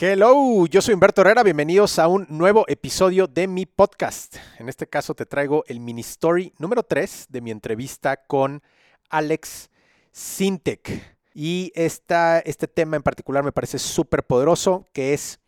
Hello, 0.00 0.64
yo 0.66 0.80
soy 0.80 0.94
Humberto 0.94 1.22
Herrera, 1.22 1.42
bienvenidos 1.42 1.98
a 1.98 2.06
un 2.06 2.24
nuevo 2.28 2.64
episodio 2.68 3.26
de 3.26 3.48
mi 3.48 3.66
podcast. 3.66 4.36
En 4.60 4.68
este 4.68 4.86
caso 4.86 5.12
te 5.12 5.26
traigo 5.26 5.64
el 5.66 5.80
mini 5.80 6.02
story 6.02 6.52
número 6.56 6.84
3 6.84 7.26
de 7.28 7.40
mi 7.40 7.50
entrevista 7.50 8.16
con 8.16 8.62
Alex 9.10 9.70
Sintek. 10.12 11.18
Y 11.34 11.72
esta, 11.74 12.38
este 12.38 12.68
tema 12.68 12.94
en 12.94 13.02
particular 13.02 13.42
me 13.42 13.50
parece 13.50 13.80
súper 13.80 14.22
poderoso, 14.22 14.86
que 14.92 15.14
es 15.14 15.40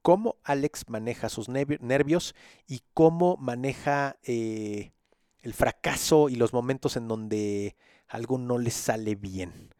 cómo 0.00 0.36
Alex 0.42 0.88
maneja 0.88 1.28
sus 1.28 1.50
nervios 1.50 2.34
y 2.66 2.80
cómo 2.94 3.36
maneja 3.36 4.16
eh, 4.22 4.92
el 5.42 5.52
fracaso 5.52 6.30
y 6.30 6.36
los 6.36 6.54
momentos 6.54 6.96
en 6.96 7.08
donde 7.08 7.76
algo 8.08 8.38
no 8.38 8.56
le 8.56 8.70
sale 8.70 9.16
bien. 9.16 9.74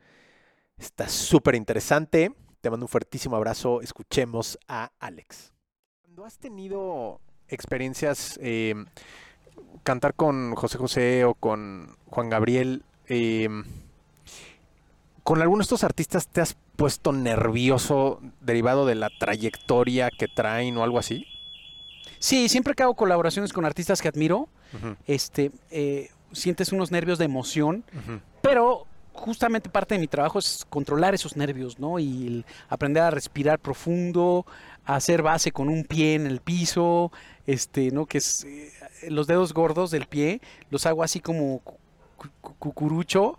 Está 0.76 1.08
súper 1.08 1.54
interesante. 1.54 2.34
Te 2.62 2.70
mando 2.70 2.86
un 2.86 2.88
fuertísimo 2.88 3.34
abrazo. 3.34 3.82
Escuchemos 3.82 4.56
a 4.68 4.92
Alex. 5.00 5.52
Cuando 6.02 6.24
has 6.24 6.38
tenido 6.38 7.20
experiencias, 7.48 8.38
eh, 8.40 8.76
cantar 9.82 10.14
con 10.14 10.54
José 10.54 10.78
José 10.78 11.24
o 11.24 11.34
con 11.34 11.96
Juan 12.06 12.30
Gabriel, 12.30 12.84
eh, 13.08 13.48
¿con 15.24 15.42
alguno 15.42 15.58
de 15.58 15.64
estos 15.64 15.82
artistas 15.82 16.28
te 16.28 16.40
has 16.40 16.56
puesto 16.76 17.12
nervioso 17.12 18.20
derivado 18.40 18.86
de 18.86 18.94
la 18.94 19.10
trayectoria 19.18 20.10
que 20.16 20.28
traen 20.28 20.76
o 20.76 20.84
algo 20.84 21.00
así? 21.00 21.26
Sí, 22.20 22.48
siempre 22.48 22.74
que 22.74 22.84
hago 22.84 22.94
colaboraciones 22.94 23.52
con 23.52 23.64
artistas 23.64 24.00
que 24.00 24.06
admiro, 24.06 24.48
este, 25.08 25.50
eh, 25.72 26.10
sientes 26.30 26.70
unos 26.70 26.92
nervios 26.92 27.18
de 27.18 27.24
emoción, 27.24 27.82
pero 28.40 28.86
justamente 29.22 29.70
parte 29.70 29.94
de 29.94 30.00
mi 30.00 30.08
trabajo 30.08 30.38
es 30.38 30.66
controlar 30.68 31.14
esos 31.14 31.36
nervios, 31.36 31.78
¿no? 31.78 31.98
Y 31.98 32.44
aprender 32.68 33.02
a 33.02 33.10
respirar 33.10 33.58
profundo, 33.58 34.44
a 34.84 34.96
hacer 34.96 35.22
base 35.22 35.52
con 35.52 35.68
un 35.68 35.84
pie 35.84 36.14
en 36.14 36.26
el 36.26 36.40
piso, 36.40 37.12
este, 37.46 37.90
¿no? 37.90 38.06
Que 38.06 38.18
es 38.18 38.44
eh, 38.44 38.70
los 39.08 39.26
dedos 39.26 39.54
gordos 39.54 39.90
del 39.90 40.06
pie, 40.06 40.40
los 40.70 40.86
hago 40.86 41.02
así 41.02 41.20
como 41.20 41.62
cucurucho 42.40 43.38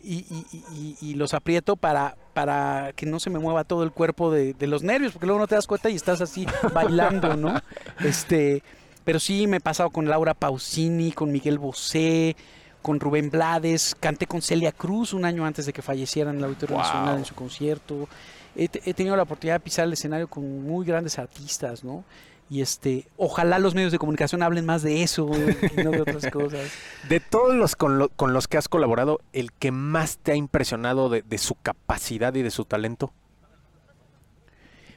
y, 0.00 1.14
los 1.14 1.34
aprieto 1.34 1.74
para, 1.74 2.16
para 2.34 2.92
que 2.94 3.04
no 3.04 3.18
se 3.18 3.30
me 3.30 3.40
mueva 3.40 3.64
todo 3.64 3.82
el 3.82 3.90
cuerpo 3.90 4.30
de, 4.30 4.54
de, 4.54 4.66
los 4.68 4.84
nervios, 4.84 5.12
porque 5.12 5.26
luego 5.26 5.40
no 5.40 5.48
te 5.48 5.56
das 5.56 5.66
cuenta 5.66 5.90
y 5.90 5.96
estás 5.96 6.20
así 6.20 6.46
bailando, 6.72 7.36
¿no? 7.36 7.60
Este, 7.98 8.62
pero 9.04 9.18
sí 9.18 9.46
me 9.48 9.56
he 9.56 9.60
pasado 9.60 9.90
con 9.90 10.08
Laura 10.08 10.34
Pausini, 10.34 11.10
con 11.10 11.32
Miguel 11.32 11.58
Bosé, 11.58 12.36
con 12.82 13.00
Rubén 13.00 13.30
Blades, 13.30 13.96
canté 13.98 14.26
con 14.26 14.42
Celia 14.42 14.72
Cruz 14.72 15.14
un 15.14 15.24
año 15.24 15.46
antes 15.46 15.66
de 15.66 15.72
que 15.72 15.80
falleciera 15.80 16.30
en 16.30 16.38
el 16.38 16.44
Auditorio 16.44 16.76
Nacional 16.76 17.18
en 17.18 17.24
su 17.24 17.34
concierto. 17.34 18.08
He, 18.54 18.68
tenido 18.68 19.16
la 19.16 19.22
oportunidad 19.22 19.54
de 19.54 19.60
pisar 19.60 19.86
el 19.86 19.94
escenario 19.94 20.28
con 20.28 20.62
muy 20.62 20.84
grandes 20.84 21.18
artistas, 21.18 21.84
¿no? 21.84 22.04
Y 22.50 22.60
este, 22.60 23.06
ojalá 23.16 23.58
los 23.58 23.74
medios 23.74 23.92
de 23.92 23.98
comunicación 23.98 24.42
hablen 24.42 24.66
más 24.66 24.82
de 24.82 25.02
eso 25.02 25.30
y 25.30 25.82
no 25.82 25.90
de 25.90 26.02
otras 26.02 26.26
cosas. 26.32 26.70
De 27.08 27.18
todos 27.18 27.54
los 27.54 27.76
con, 27.76 27.98
los 27.98 28.48
que 28.48 28.58
has 28.58 28.68
colaborado, 28.68 29.20
¿el 29.32 29.52
que 29.52 29.70
más 29.70 30.18
te 30.18 30.32
ha 30.32 30.36
impresionado 30.36 31.08
de, 31.08 31.22
de 31.22 31.38
su 31.38 31.54
capacidad 31.54 32.34
y 32.34 32.42
de 32.42 32.50
su 32.50 32.66
talento? 32.66 33.14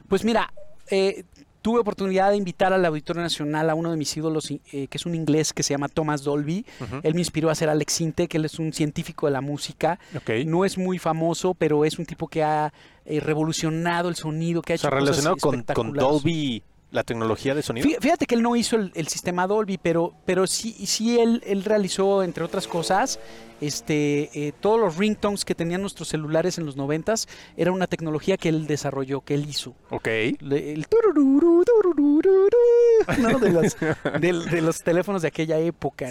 Pues 0.06 0.22
mira, 0.22 0.52
eh, 0.90 1.24
tuve 1.66 1.80
oportunidad 1.80 2.30
de 2.30 2.36
invitar 2.36 2.72
al 2.72 2.84
Auditorio 2.84 3.22
Nacional 3.22 3.68
a 3.70 3.74
uno 3.74 3.90
de 3.90 3.96
mis 3.96 4.16
ídolos, 4.16 4.52
eh, 4.52 4.86
que 4.86 4.98
es 4.98 5.04
un 5.04 5.16
inglés 5.16 5.52
que 5.52 5.64
se 5.64 5.74
llama 5.74 5.88
Thomas 5.88 6.22
Dolby. 6.22 6.64
Él 7.02 7.14
me 7.14 7.20
inspiró 7.20 7.50
a 7.50 7.56
ser 7.56 7.68
Alex 7.68 7.92
Sinte, 7.92 8.28
que 8.28 8.36
él 8.36 8.44
es 8.44 8.60
un 8.60 8.72
científico 8.72 9.26
de 9.26 9.32
la 9.32 9.40
música. 9.40 9.98
No 10.46 10.64
es 10.64 10.78
muy 10.78 11.00
famoso, 11.00 11.54
pero 11.54 11.84
es 11.84 11.98
un 11.98 12.06
tipo 12.06 12.28
que 12.28 12.44
ha 12.44 12.72
eh, 13.04 13.18
revolucionado 13.18 14.08
el 14.08 14.14
sonido, 14.14 14.62
que 14.62 14.74
ha 14.74 14.76
hecho 14.76 14.88
relacionado 14.90 15.36
con, 15.38 15.64
con 15.64 15.92
Dolby 15.92 16.62
la 16.90 17.04
tecnología 17.04 17.54
de 17.54 17.62
sonido? 17.62 17.88
Fíjate 18.00 18.26
que 18.26 18.34
él 18.34 18.42
no 18.42 18.56
hizo 18.56 18.76
el, 18.76 19.08
sistema 19.08 19.46
Dolby, 19.46 19.78
pero, 19.78 20.14
pero 20.24 20.46
sí, 20.46 20.72
sí 20.86 21.18
él, 21.18 21.42
él 21.46 21.64
realizó, 21.64 22.22
entre 22.22 22.44
otras 22.44 22.66
cosas, 22.66 23.18
este, 23.60 24.30
eh, 24.34 24.52
todos 24.60 24.78
los 24.78 24.96
ringtones 24.96 25.44
que 25.44 25.54
tenían 25.54 25.80
nuestros 25.80 26.08
celulares 26.08 26.58
en 26.58 26.66
los 26.66 26.76
noventas, 26.76 27.28
era 27.56 27.72
una 27.72 27.86
tecnología 27.86 28.36
que 28.36 28.48
él 28.48 28.66
desarrolló, 28.66 29.22
que 29.22 29.34
él 29.34 29.46
hizo. 29.48 29.74
Ok. 29.90 30.08
el 30.08 30.38
de, 34.20 34.62
los, 34.62 34.82
teléfonos 34.82 35.22
de 35.22 35.28
aquella 35.28 35.58
época, 35.58 36.10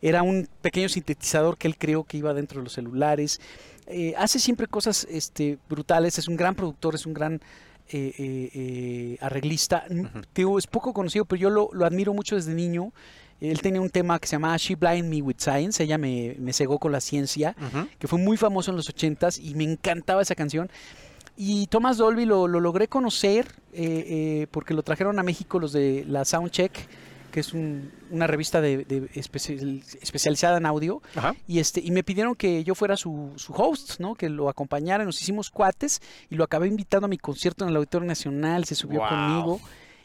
Era 0.00 0.22
un 0.22 0.48
pequeño 0.60 0.88
sintetizador 0.88 1.56
que 1.56 1.68
él 1.68 1.76
creó 1.78 2.04
que 2.04 2.18
iba 2.18 2.34
dentro 2.34 2.60
de 2.60 2.64
los 2.64 2.74
celulares. 2.74 3.40
Eh, 3.86 4.14
hace 4.16 4.38
siempre 4.38 4.66
cosas 4.66 5.06
este, 5.10 5.58
brutales, 5.68 6.18
es 6.18 6.28
un 6.28 6.36
gran 6.36 6.54
productor, 6.54 6.94
es 6.94 7.06
un 7.06 7.14
gran 7.14 7.40
eh, 7.92 8.14
eh, 8.18 8.50
eh, 8.54 9.18
arreglista. 9.20 9.84
es 10.58 10.66
poco 10.66 10.92
conocido, 10.92 11.24
pero 11.24 11.40
yo 11.40 11.50
lo, 11.50 11.84
admiro 11.84 12.14
mucho 12.14 12.36
desde 12.36 12.54
niño. 12.54 12.92
Él 13.40 13.60
tenía 13.60 13.80
un 13.80 13.90
tema 13.90 14.18
que 14.18 14.28
se 14.28 14.36
llamaba 14.36 14.56
She 14.56 14.76
Blind 14.76 15.08
Me 15.08 15.20
With 15.20 15.36
Science, 15.38 15.82
ella 15.82 15.98
me, 15.98 16.52
cegó 16.52 16.78
con 16.78 16.92
la 16.92 17.00
ciencia, 17.00 17.56
que 17.98 18.06
fue 18.06 18.18
muy 18.18 18.36
famoso 18.36 18.70
en 18.70 18.76
los 18.76 18.88
ochentas 18.88 19.38
y 19.38 19.54
me 19.54 19.64
encantaba 19.64 20.22
esa 20.22 20.34
canción. 20.34 20.70
Y 21.36 21.66
Thomas 21.66 21.96
Dolby 21.96 22.24
lo, 22.24 22.46
lo 22.46 22.60
logré 22.60 22.86
conocer 22.88 23.46
porque 24.52 24.74
lo 24.74 24.82
trajeron 24.82 25.18
a 25.18 25.22
México 25.22 25.58
los 25.58 25.72
de 25.72 26.04
la 26.06 26.24
Soundcheck 26.24 26.88
que 27.32 27.40
es 27.40 27.52
una 27.52 28.26
revista 28.28 28.60
de, 28.60 29.10
especializada 29.14 30.58
en 30.58 30.66
audio, 30.66 31.02
y 31.48 31.58
este 31.58 31.80
y 31.80 31.90
me 31.90 32.04
pidieron 32.04 32.36
que 32.36 32.62
yo 32.62 32.76
fuera 32.76 32.96
su, 32.96 33.32
host, 33.48 33.98
¿no? 33.98 34.14
Que 34.14 34.28
lo 34.28 34.48
acompañara, 34.48 35.04
nos 35.04 35.20
hicimos 35.20 35.50
cuates 35.50 36.00
y 36.30 36.36
lo 36.36 36.44
acabé 36.44 36.68
invitando 36.68 37.06
a 37.06 37.08
mi 37.08 37.18
concierto 37.18 37.64
en 37.64 37.70
el 37.70 37.76
Auditorio 37.76 38.06
Nacional, 38.06 38.64
se 38.66 38.76
subió 38.76 39.00
conmigo 39.00 39.60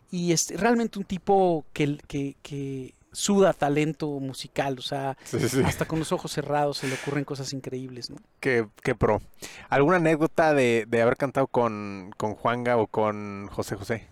y 0.10 0.32
este 0.32 0.58
realmente 0.58 0.98
un 0.98 1.06
tipo 1.06 1.66
que, 1.74 1.98
que, 2.08 2.94
suda 3.12 3.52
talento 3.54 4.08
musical, 4.20 4.78
o 4.78 4.82
sea, 4.82 5.18
hasta 5.66 5.86
con 5.86 5.98
los 5.98 6.12
ojos 6.12 6.32
cerrados 6.32 6.78
se 6.78 6.88
le 6.88 6.94
ocurren 6.96 7.24
cosas 7.24 7.52
increíbles, 7.52 8.12
¿no? 8.12 8.18
Qué, 8.40 8.68
qué 8.84 8.94
pro. 8.94 9.22
¿Alguna 9.70 9.98
anécdota 9.98 10.54
de, 10.54 10.86
de 10.88 11.02
haber 11.02 11.18
cantado 11.18 11.48
con, 11.48 12.14
con 12.16 12.36
Juanga 12.36 12.78
o 12.78 12.86
con 12.86 13.48
José 13.48 13.76
José? 13.76 14.08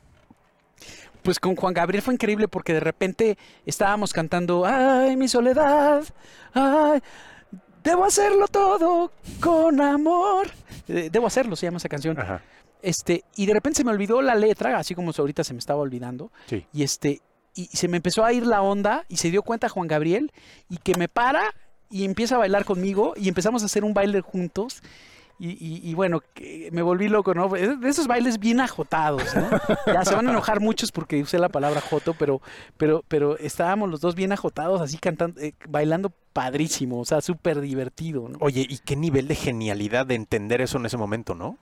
Pues 1.26 1.40
con 1.40 1.56
Juan 1.56 1.74
Gabriel 1.74 2.04
fue 2.04 2.14
increíble 2.14 2.48
porque 2.48 2.72
de 2.72 2.80
repente 2.80 3.38
estábamos 3.66 4.14
cantando, 4.14 4.64
ay, 4.64 5.18
mi 5.18 5.28
soledad, 5.28 6.04
ay, 6.54 7.02
debo 7.84 8.06
hacerlo 8.06 8.48
todo 8.48 9.12
con 9.42 9.82
amor. 9.82 10.48
Eh, 10.88 11.10
debo 11.12 11.26
hacerlo, 11.26 11.56
se 11.56 11.66
llama 11.66 11.78
esa 11.78 11.90
canción. 11.90 12.16
Este, 12.84 13.24
y 13.36 13.48
de 13.48 13.54
repente 13.56 13.78
se 13.78 13.84
me 13.84 13.90
olvidó 13.90 14.22
la 14.22 14.36
letra, 14.36 14.78
así 14.78 14.94
como 14.94 15.12
ahorita 15.18 15.44
se 15.44 15.54
me 15.54 15.60
estaba 15.60 15.82
olvidando. 15.82 16.32
Y 16.72 16.84
este, 16.84 17.22
y 17.56 17.66
se 17.66 17.88
me 17.88 17.98
empezó 17.98 18.24
a 18.24 18.32
ir 18.32 18.46
la 18.46 18.62
onda 18.62 19.06
y 19.10 19.18
se 19.18 19.32
dio 19.32 19.42
cuenta 19.42 19.68
Juan 19.68 19.88
Gabriel 19.88 20.32
y 20.70 20.78
que 20.78 20.94
me 20.96 21.08
para 21.08 21.56
y 21.90 22.06
empieza 22.06 22.36
a 22.36 22.38
bailar 22.38 22.66
conmigo 22.66 23.14
y 23.18 23.30
empezamos 23.30 23.64
a 23.64 23.66
hacer 23.66 23.84
un 23.84 23.96
baile 23.96 24.22
juntos. 24.22 24.84
Y, 25.38 25.94
bueno, 25.96 26.22
me 26.72 26.82
volví 26.82 27.10
loco, 27.10 27.34
¿no? 27.34 27.50
De 27.50 27.90
esos 27.90 28.08
bailes 28.08 28.40
bien 28.40 28.62
ajotados, 28.62 29.36
¿no? 29.36 29.50
Ya 29.86 30.06
se 30.06 30.16
van 30.16 30.28
a 30.28 30.32
enojar 30.32 30.62
muchos 30.62 30.92
porque 30.94 31.22
usé 31.22 31.40
la 31.40 31.50
palabra 31.50 31.82
joto, 31.82 32.14
pero, 32.14 32.42
pero, 32.78 33.04
pero 33.08 33.38
estábamos 33.38 33.90
los 33.90 34.00
dos 34.00 34.16
bien 34.16 34.32
ajotados, 34.32 34.80
así 34.80 34.98
cantando, 34.98 35.42
eh, 35.42 35.54
bailando 35.68 36.14
padrísimo, 36.32 37.00
o 37.02 37.06
sea, 37.06 37.20
súper 37.20 37.60
divertido, 37.60 38.30
¿no? 38.30 38.38
Oye, 38.40 38.66
¿y 38.68 38.78
qué 38.78 38.96
nivel 38.96 39.28
de 39.28 39.36
genialidad 39.36 40.06
de 40.06 40.16
entender 40.16 40.62
eso 40.62 40.78
en 40.78 40.86
ese 40.86 40.96
momento, 40.96 41.36
no? 41.36 41.58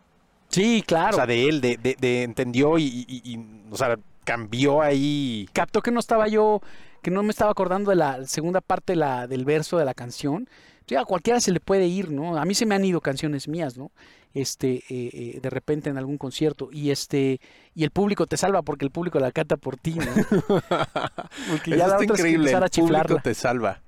Sí, 0.49 0.83
claro. 0.85 1.13
O 1.13 1.15
sea, 1.15 1.25
de 1.25 1.49
él, 1.49 1.59
de, 1.59 1.77
de, 1.77 2.23
entendió 2.23 2.77
y, 2.77 3.05
y, 3.07 3.39
o 3.71 3.75
sea, 3.75 3.97
cambió 4.23 4.83
ahí. 4.83 5.47
Captó 5.51 5.81
que 5.81 5.89
no 5.89 5.99
estaba 5.99 6.27
yo, 6.27 6.61
que 7.01 7.09
no 7.09 7.23
me 7.23 7.31
estaba 7.31 7.49
acordando 7.49 7.89
de 7.89 7.95
la 7.95 8.25
segunda 8.25 8.61
parte 8.61 8.95
la, 8.95 9.25
del 9.25 9.45
verso 9.45 9.79
de 9.79 9.85
la 9.85 9.95
canción 9.95 10.47
Sí, 10.87 10.95
a 10.95 11.05
cualquiera 11.05 11.39
se 11.39 11.51
le 11.51 11.59
puede 11.59 11.87
ir, 11.87 12.11
¿no? 12.11 12.37
A 12.37 12.45
mí 12.45 12.53
se 12.55 12.65
me 12.65 12.75
han 12.75 12.83
ido 12.83 13.01
canciones 13.01 13.47
mías, 13.47 13.77
¿no? 13.77 13.91
Este, 14.33 14.75
eh, 14.75 14.83
eh, 14.89 15.39
de 15.41 15.49
repente 15.49 15.89
en 15.89 15.97
algún 15.97 16.17
concierto 16.17 16.69
y 16.71 16.89
este 16.89 17.39
y 17.75 17.83
el 17.83 17.91
público 17.91 18.25
te 18.25 18.35
salva 18.35 18.63
porque 18.63 18.83
el 18.83 18.91
público 18.91 19.19
la 19.19 19.31
canta 19.31 19.57
por 19.57 19.77
ti, 19.77 19.93
¿no? 19.93 20.05
Porque 21.49 21.77
ya 21.77 21.85
Eso 21.85 22.03
increíble, 22.03 22.51
el 22.51 22.69
público 22.69 23.19
te 23.23 23.33
salva. 23.35 23.81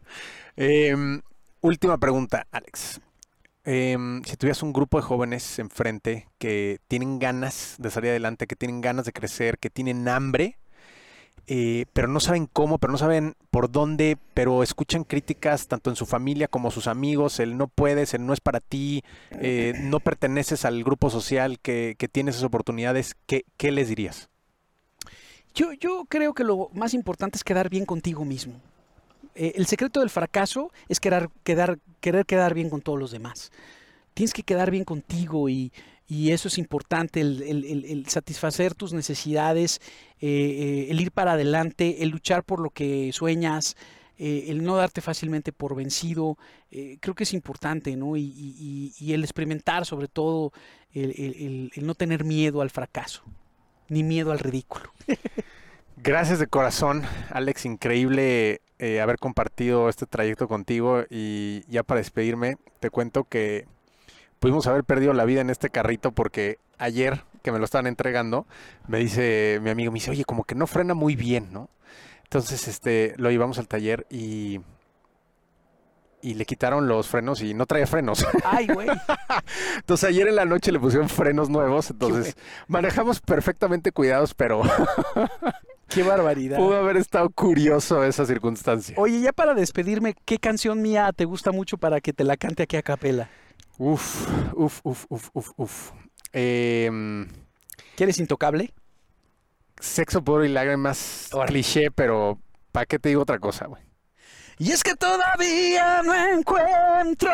Em, 0.55 1.21
última 1.61 1.97
pregunta, 1.97 2.47
Alex. 2.51 3.01
Em, 3.63 4.23
si 4.23 4.37
tuvieras 4.37 4.61
un 4.61 4.71
grupo 4.71 4.97
de 4.99 5.03
jóvenes 5.03 5.57
enfrente 5.57 6.27
que 6.37 6.79
tienen 6.87 7.17
ganas 7.17 7.75
de 7.79 7.89
salir 7.89 8.11
adelante, 8.11 8.45
que 8.45 8.55
tienen 8.55 8.81
ganas 8.81 9.05
de 9.05 9.11
crecer, 9.11 9.57
que 9.57 9.71
tienen 9.71 10.07
hambre, 10.07 10.59
eh, 11.47 11.85
pero 11.93 12.07
no 12.07 12.19
saben 12.19 12.47
cómo, 12.51 12.79
pero 12.79 12.91
no 12.91 12.97
saben 12.97 13.35
por 13.51 13.71
dónde, 13.71 14.17
pero 14.33 14.63
escuchan 14.63 15.03
críticas 15.03 15.67
tanto 15.67 15.89
en 15.89 15.95
su 15.95 16.05
familia 16.05 16.47
como 16.47 16.71
sus 16.71 16.87
amigos, 16.87 17.39
el 17.39 17.57
no 17.57 17.67
puedes, 17.67 18.13
el 18.13 18.25
no 18.25 18.33
es 18.33 18.39
para 18.39 18.59
ti, 18.59 19.03
eh, 19.31 19.73
no 19.79 19.99
perteneces 19.99 20.65
al 20.65 20.83
grupo 20.83 21.09
social 21.09 21.59
que, 21.59 21.95
que 21.97 22.07
tiene 22.07 22.31
esas 22.31 22.43
oportunidades, 22.43 23.15
¿qué, 23.27 23.45
qué 23.57 23.71
les 23.71 23.89
dirías? 23.89 24.29
Yo, 25.53 25.71
yo, 25.71 26.05
creo 26.09 26.33
que 26.33 26.43
lo 26.43 26.69
más 26.73 26.93
importante 26.93 27.37
es 27.37 27.43
quedar 27.43 27.69
bien 27.69 27.85
contigo 27.85 28.25
mismo. 28.25 28.55
Eh, 29.35 29.53
el 29.55 29.67
secreto 29.67 30.01
del 30.01 30.09
fracaso 30.09 30.71
es 30.89 30.99
querer, 30.99 31.29
quedar, 31.43 31.79
querer 32.01 32.25
quedar 32.25 32.53
bien 32.53 32.69
con 32.69 32.81
todos 32.81 32.99
los 32.99 33.11
demás. 33.11 33.51
Tienes 34.13 34.33
que 34.33 34.43
quedar 34.43 34.71
bien 34.71 34.83
contigo 34.83 35.47
y 35.47 35.71
y 36.07 36.31
eso 36.31 36.47
es 36.47 36.57
importante, 36.57 37.21
el, 37.21 38.05
satisfacer 38.07 38.75
tus 38.75 38.93
necesidades, 38.93 39.81
eh, 40.19 40.27
eh, 40.27 40.87
el 40.89 41.01
ir 41.01 41.11
para 41.11 41.31
adelante, 41.31 42.03
el 42.03 42.09
luchar 42.09 42.43
por 42.43 42.59
lo 42.59 42.69
que 42.69 43.11
sueñas, 43.11 43.75
eh, 44.17 44.45
el 44.49 44.63
no 44.63 44.75
darte 44.75 45.01
fácilmente 45.01 45.51
por 45.51 45.75
vencido, 45.75 46.37
creo 46.99 47.15
que 47.15 47.23
es 47.23 47.33
importante, 47.33 47.95
¿no? 47.95 48.17
Y, 48.17 48.93
el 48.99 49.23
experimentar 49.23 49.85
sobre 49.85 50.07
todo, 50.07 50.51
el, 50.93 51.71
no 51.77 51.95
tener 51.95 52.23
miedo 52.23 52.61
al 52.61 52.69
fracaso, 52.69 53.23
ni 53.89 54.03
miedo 54.03 54.31
al 54.31 54.39
ridículo. 54.39 54.91
Gracias 55.97 56.37
de 56.37 56.47
corazón, 56.47 57.03
Alex, 57.31 57.65
increíble 57.65 58.61
haber 59.01 59.17
compartido 59.17 59.89
este 59.89 60.05
trayecto 60.05 60.47
contigo 60.47 61.03
y 61.09 61.63
ya 61.67 61.81
para 61.83 61.99
despedirme, 61.99 62.57
te 62.79 62.89
cuento 62.89 63.23
que 63.23 63.65
pudimos 64.45 64.67
haber 64.67 64.83
perdido 64.83 65.11
la 65.13 65.25
vida 65.25 65.41
en 65.41 65.49
este 65.49 65.71
carrito 65.71 66.11
porque 66.11 66.59
ayer 66.77 67.23
que 67.41 67.51
me 67.51 67.57
lo 67.57 67.65
estaban 67.65 67.87
entregando, 67.87 68.45
me 68.87 68.99
dice 68.99 69.57
mi 69.63 69.71
amigo, 69.71 69.91
me 69.91 69.95
dice, 69.95 70.11
oye, 70.11 70.23
como 70.23 70.43
que 70.43 70.53
no 70.53 70.67
frena 70.67 70.93
muy 70.93 71.15
bien, 71.15 71.51
¿no? 71.51 71.67
Entonces, 72.25 72.67
este, 72.67 73.15
lo 73.17 73.31
llevamos 73.31 73.57
al 73.57 73.67
taller 73.67 74.05
y 74.07 74.61
y 76.21 76.35
le 76.35 76.45
quitaron 76.45 76.87
los 76.87 77.07
frenos 77.07 77.41
y 77.41 77.55
no 77.55 77.65
traía 77.65 77.87
frenos. 77.87 78.23
Ay, 78.43 78.67
güey. 78.71 78.87
entonces 79.77 80.07
ayer 80.07 80.27
en 80.27 80.35
la 80.35 80.45
noche 80.45 80.71
le 80.71 80.79
pusieron 80.79 81.09
frenos 81.09 81.49
nuevos, 81.49 81.89
entonces 81.89 82.37
manejamos 82.67 83.21
perfectamente 83.21 83.91
cuidados, 83.91 84.35
pero 84.35 84.61
Qué 85.87 86.03
barbaridad. 86.03 86.57
Pudo 86.57 86.77
haber 86.77 86.97
estado 86.97 87.31
curioso 87.31 88.03
esa 88.03 88.27
circunstancia. 88.27 88.93
Oye, 88.99 89.21
ya 89.21 89.33
para 89.33 89.55
despedirme, 89.55 90.13
¿qué 90.23 90.37
canción 90.37 90.83
mía 90.83 91.11
te 91.15 91.25
gusta 91.25 91.51
mucho 91.51 91.79
para 91.79 91.99
que 91.99 92.13
te 92.13 92.23
la 92.23 92.37
cante 92.37 92.61
aquí 92.61 92.77
a 92.77 92.83
capela? 92.83 93.27
Uf, 93.77 94.27
uf, 94.53 94.81
uf, 94.83 95.05
uf, 95.09 95.29
uf, 95.33 95.51
uf. 95.57 95.91
Eh, 96.33 96.89
¿Quieres 97.95 98.19
intocable? 98.19 98.73
Sexo, 99.79 100.23
puro 100.23 100.45
y 100.45 100.49
lágrimas. 100.49 101.29
Cliché, 101.47 101.91
pero 101.91 102.39
¿para 102.71 102.85
qué 102.85 102.99
te 102.99 103.09
digo 103.09 103.21
otra 103.21 103.39
cosa, 103.39 103.67
güey? 103.67 103.83
Y 104.57 104.71
es 104.71 104.83
que 104.83 104.95
todavía 104.95 106.01
no 106.01 106.15
encuentro 106.15 107.29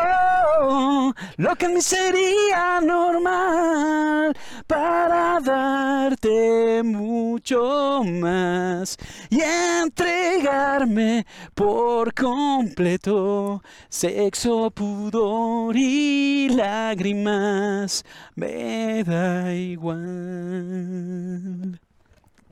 lo 1.36 1.54
que 1.54 1.66
en 1.66 1.74
mí 1.74 1.80
sería 1.80 2.80
normal 2.80 4.36
para 4.66 5.38
darte 5.40 6.82
mucho 6.82 8.02
más 8.04 8.96
y 9.30 9.40
entregarme 9.40 11.24
por 11.54 12.12
completo. 12.12 13.62
Sexo, 13.88 14.72
pudor 14.72 15.76
y 15.76 16.48
lágrimas, 16.48 18.04
me 18.34 19.04
da 19.04 19.54
igual. 19.54 20.72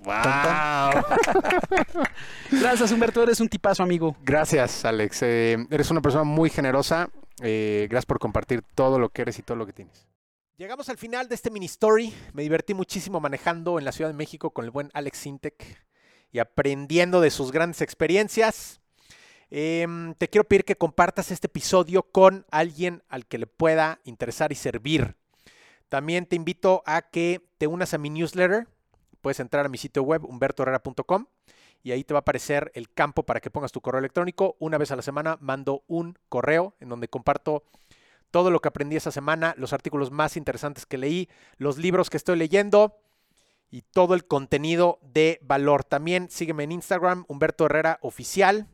¡Wow! 0.03 1.03
Gracias, 2.51 2.91
Humberto. 2.91 3.23
Eres 3.23 3.41
un 3.41 3.49
tipazo, 3.49 3.83
amigo. 3.83 4.17
Gracias, 4.23 4.85
Alex. 4.85 5.23
Eh, 5.23 5.59
eres 5.71 5.91
una 5.91 6.01
persona 6.01 6.25
muy 6.25 6.49
generosa. 6.49 7.11
Eh, 7.43 7.87
gracias 7.91 8.07
por 8.07 8.19
compartir 8.19 8.63
todo 8.75 8.99
lo 8.99 9.11
que 9.11 9.23
eres 9.23 9.39
y 9.39 9.43
todo 9.43 9.57
lo 9.57 9.67
que 9.67 9.73
tienes. 9.73 10.07
Llegamos 10.57 10.89
al 10.89 10.99
final 10.99 11.29
de 11.29 11.35
este 11.35 11.51
mini 11.51 11.67
story. 11.67 12.15
Me 12.33 12.43
divertí 12.43 12.75
muchísimo 12.75 13.21
manejando 13.21 13.79
en 13.79 13.85
la 13.85 13.93
Ciudad 13.93 14.11
de 14.11 14.17
México 14.17 14.51
con 14.51 14.65
el 14.65 14.71
buen 14.71 14.91
Alex 14.93 15.19
Sintec 15.19 15.85
y 16.33 16.39
aprendiendo 16.39 17.21
de 17.21 17.31
sus 17.31 17.53
grandes 17.53 17.81
experiencias. 17.81 18.81
Em, 19.51 20.15
te 20.15 20.29
quiero 20.29 20.47
pedir 20.47 20.65
que 20.65 20.77
compartas 20.77 21.31
este 21.31 21.49
episodio 21.49 22.05
con 22.05 22.47
alguien 22.51 23.03
al 23.09 23.27
que 23.27 23.39
le 23.39 23.47
pueda 23.47 24.01
interesar 24.05 24.53
y 24.53 24.55
servir. 24.55 25.17
También 25.89 26.27
te 26.27 26.37
invito 26.37 26.83
a 26.87 27.03
que 27.03 27.49
te 27.59 27.67
unas 27.67 27.95
a 27.95 27.99
mi 27.99 28.11
newsletter 28.11 28.69
puedes 29.21 29.41
entrar 29.41 29.67
a 29.67 29.69
mi 29.69 29.79
sitio 29.79 30.03
web 30.03 30.25
humbertoherrera.com 30.25 31.27
y 31.83 31.93
ahí 31.93 32.05
te 32.05 32.15
va 32.15 32.19
a 32.19 32.21
aparecer 32.21 32.71
el 32.75 32.93
campo 32.93 33.25
para 33.25 33.41
que 33.41 33.51
pongas 33.51 33.73
tu 33.73 33.81
correo 33.81 33.99
electrónico. 34.01 34.57
Una 34.59 34.79
vez 34.79 34.91
a 34.91 34.97
la 34.97 35.03
semana 35.03 35.39
mando 35.41 35.85
un 35.87 36.19
correo 36.29 36.75
en 36.81 36.89
donde 36.89 37.09
comparto 37.09 37.65
todo 38.31 38.51
lo 38.51 38.61
que 38.61 38.69
aprendí 38.69 38.97
esa 38.97 39.11
semana, 39.11 39.55
los 39.57 39.73
artículos 39.73 40.11
más 40.11 40.37
interesantes 40.37 40.87
que 40.87 40.99
leí, 40.99 41.29
los 41.57 41.79
libros 41.79 42.11
que 42.11 42.17
estoy 42.17 42.37
leyendo 42.37 42.97
y 43.71 43.83
todo 43.83 44.15
el 44.15 44.27
contenido 44.27 44.99
de 45.03 45.39
valor. 45.43 45.85
También 45.85 46.29
sígueme 46.31 46.65
en 46.65 46.73
Instagram, 46.73 47.25
Humberto 47.29 47.67
Herrera 47.67 47.99
Oficial. 48.03 48.69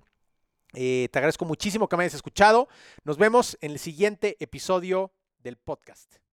Eh, 0.75 1.09
te 1.11 1.19
agradezco 1.19 1.45
muchísimo 1.45 1.89
que 1.89 1.97
me 1.97 2.05
hayas 2.05 2.15
escuchado. 2.15 2.69
Nos 3.05 3.19
vemos 3.19 3.57
en 3.61 3.73
el 3.73 3.79
siguiente 3.79 4.37
episodio 4.41 5.13
del 5.39 5.57
podcast. 5.57 6.26